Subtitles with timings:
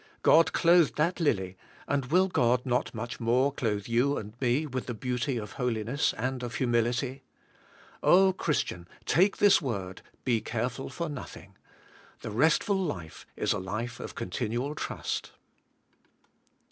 [0.23, 1.57] God clothed that lily
[1.87, 6.11] and will God not much more clothe you and me with the beauty of holiness
[6.13, 7.21] and of humility.
[8.01, 11.55] Oh Christian, take this word, *' Be careful for nothing."
[12.21, 15.33] The restful life is a life of continual trust.